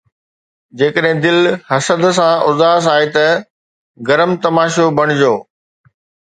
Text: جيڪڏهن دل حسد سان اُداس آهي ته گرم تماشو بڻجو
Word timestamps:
جيڪڏهن 0.77 1.17
دل 1.25 1.39
حسد 1.69 2.03
سان 2.19 2.33
اُداس 2.47 2.83
آهي 2.93 3.07
ته 3.15 3.27
گرم 4.07 4.31
تماشو 4.43 4.85
بڻجو 4.97 5.33